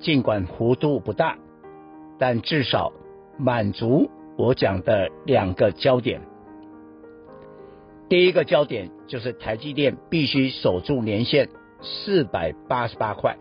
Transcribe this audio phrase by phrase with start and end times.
[0.00, 1.36] 尽管幅度不大，
[2.18, 2.92] 但至少
[3.38, 6.20] 满足我讲的两个焦点。
[8.08, 11.48] 第一个焦点就是台积电必须守住年线
[11.82, 13.36] 四百八十八块，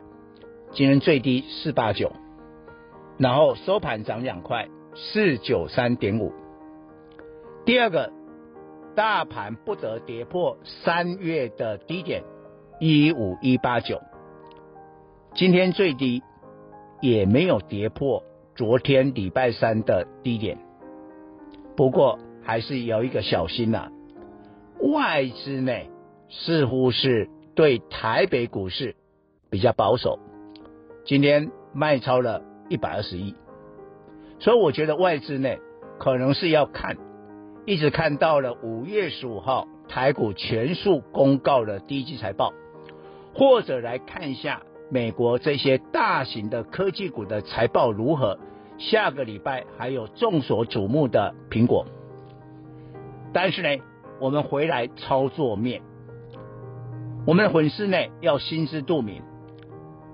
[0.72, 2.12] 今天最低四八九。
[3.18, 6.34] 然后收盘涨两块，四九三点五。
[7.66, 8.12] 第二个，
[8.96, 12.24] 大盘不得跌破三月的低点
[12.80, 14.02] 一五一八九。
[15.34, 16.22] 今天最低
[17.02, 18.24] 也没有跌破
[18.56, 20.58] 昨天礼拜三的低点。
[21.76, 23.92] 不过还是有一个小心呐、
[24.80, 25.74] 外资呢
[26.30, 28.96] 似乎是对台北股市
[29.50, 30.20] 比较保守，
[31.06, 32.44] 今天卖超了。
[32.70, 33.34] 一百二十亿，
[34.40, 35.56] 所以我觉得外资呢，
[36.00, 36.98] 可能是要看，
[37.66, 42.52] 一直看到了五月十五号台股全数公告了第一季财报，
[43.34, 48.40] 或者来看一下美国这些大型的科技股的财报如何。
[48.78, 51.88] 下个礼拜还有众所瞩目的苹果，
[53.34, 53.84] 但是呢，
[54.20, 55.82] 我们回来操作面，
[57.26, 59.24] 我们的粉丝呢要心知肚明。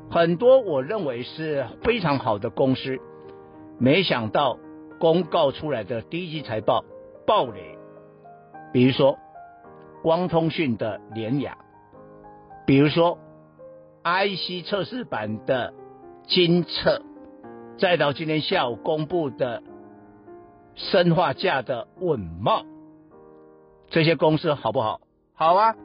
[0.09, 2.99] 很多我认为是非常好的公司，
[3.79, 4.57] 没想到
[4.97, 6.85] 公告出来的第一季财报
[7.27, 7.77] 爆雷，
[8.71, 9.17] 比如说
[10.01, 11.57] 光通讯的联雅，
[12.65, 13.17] 比如说
[14.03, 15.73] IC 测试版的
[16.27, 17.01] 精测，
[17.77, 19.63] 再到今天下午公布的
[20.75, 22.65] 砷化价的稳懋，
[23.87, 25.01] 这些公司好不好？
[25.33, 25.75] 好啊，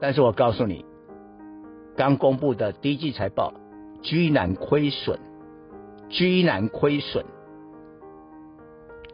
[0.00, 0.84] 但是我告诉你。
[1.94, 3.52] 刚公布的第一季财报
[4.00, 5.18] 居然亏损，
[6.08, 7.24] 居然亏损，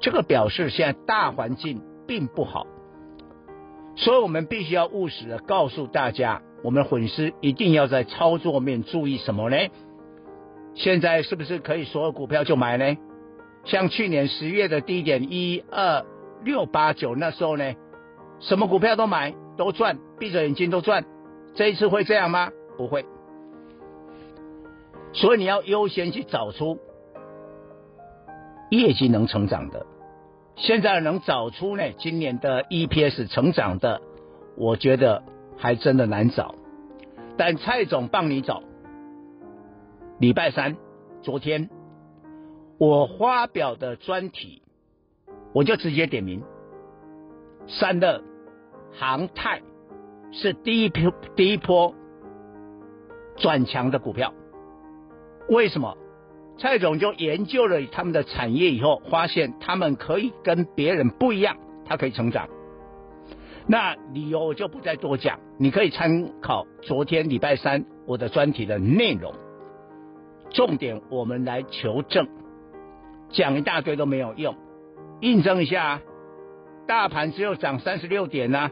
[0.01, 2.67] 这个表示现在大环境并不好，
[3.97, 9.57] 所以我们必须要务实的告诉大家，我们粉丝一定要在操作面注意什么呢？
[10.75, 12.97] 现在是不是可以所有股票就买呢？
[13.65, 16.05] 像去年十月的低点一二
[16.45, 17.75] 六八九那时候呢，
[18.41, 21.05] 什么股票都买都赚，闭着眼睛都赚，
[21.55, 22.51] 这一次会这样吗？
[22.77, 23.05] 不会，
[25.13, 26.79] 所以你要优先去找出
[28.71, 29.85] 业绩能成长的。
[30.55, 34.01] 现在能找出呢，今年的 EPS 成长的，
[34.57, 35.23] 我觉得
[35.59, 36.55] 还真的难找。
[37.37, 38.63] 但蔡总帮你找。
[40.19, 40.77] 礼拜三，
[41.23, 41.69] 昨天
[42.79, 44.63] 我发表的专题，
[45.53, 46.43] 我就直接点名，
[47.67, 48.23] 三的、
[48.93, 49.63] 航太
[50.33, 51.95] 是第一波，第一波。
[53.37, 54.35] 转强的股票，
[55.49, 55.97] 为什么？
[56.59, 62.49] 蔡总就研究了他们的产业以后，发现他们可以跟别人不一样，它可以成长。
[63.71, 69.35] 那理由我就不再多讲，你可以参考昨天礼拜三我的专题的内容。
[70.51, 72.27] 重点我们来求证，
[73.29, 74.57] 讲一大堆都没有用，
[75.21, 76.01] 印证一下，
[76.87, 78.71] 大盘只有涨三十六点呢、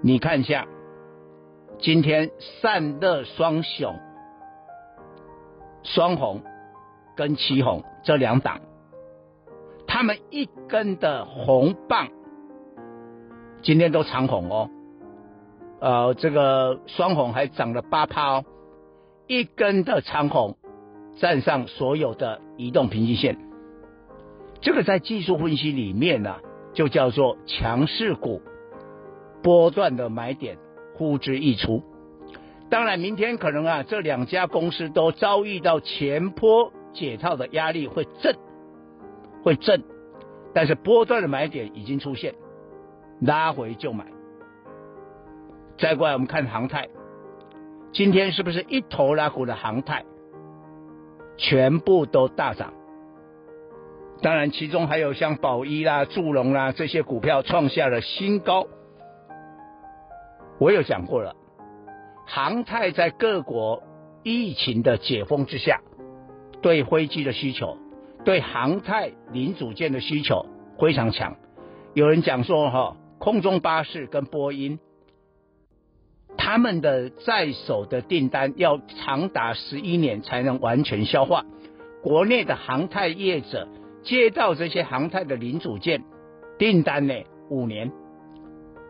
[0.00, 0.66] 你看一下。
[1.78, 2.30] 今天
[2.60, 3.98] 散热双雄，
[5.82, 6.42] 双红
[7.16, 8.60] 跟七红这两档，
[9.86, 12.08] 他们一根的红棒，
[13.62, 14.68] 今天都长红哦。
[15.80, 18.44] 呃，这个双红还涨了八趴哦，
[19.26, 20.56] 一根的长红
[21.18, 23.38] 站上所有的移动平均线，
[24.60, 26.40] 这个在技术分析里面呢、啊，
[26.74, 28.42] 就叫做强势股
[29.42, 30.58] 波段的买点。
[30.94, 31.82] 呼之欲出，
[32.68, 38.36] 当然明天可能啊，这两家公司都遭遇到前波解套的压力，会震，
[39.42, 39.82] 会震，
[40.52, 42.34] 但是波段的买点已经出现，
[43.24, 44.06] 拉回就买。
[45.78, 46.88] 再过来我们看航太，
[47.92, 50.04] 今天是不是一头拉股的航太
[51.36, 52.74] 全部都大涨？
[54.20, 58.66] 当然，其中还有像宝一啦、祝融啦这些股票创下了新高。
[60.58, 61.34] 我有讲过了，
[62.26, 63.82] 航太在各国
[64.22, 65.80] 疫情的解封之下，
[66.60, 67.76] 对飞机的需求，
[68.24, 70.46] 对航太零组件的需求
[70.78, 71.34] 非常强。
[71.94, 74.80] 有人讲说，哈，空中巴士跟波音，
[76.36, 81.44] 他们的在手的订单要长达十一年才能完全消化。
[82.02, 83.68] 国内的航太业者
[84.02, 86.02] 接到这些航太的零组件
[86.58, 87.14] 订单呢，
[87.48, 87.92] 五年。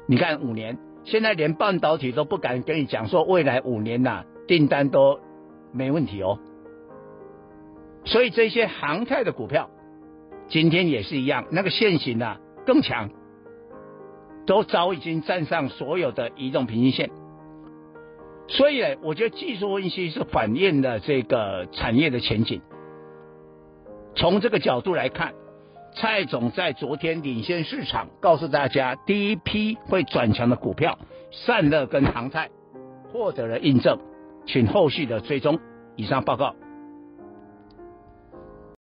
[0.06, 0.78] 你看五年。
[1.04, 5.18] 现在连半导体都不敢跟你讲说未来五年呐、订单都
[5.72, 6.38] 没问题哦，
[8.04, 9.68] 所以这些航太的股票
[10.48, 13.10] 今天也是一样，那个线型、啊、更强，
[14.46, 17.10] 都早已经站上所有的移动平均线，
[18.48, 22.60] 所以，我觉得技术分析是反映了这个产业的前景，
[24.14, 25.34] 从这个角度来看。
[25.94, 30.98] 蔡总在昨天领先市场，告诉大家第一批会转强的股票，
[31.30, 32.48] 散热跟航太
[33.12, 33.98] 获得了印证，
[34.46, 35.60] 请后续的追踪。
[35.96, 36.56] 以上报告。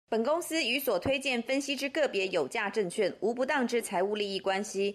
[0.09, 4.95] 本公司与所推荐分析之个别有价证券无不当之财务利益关系。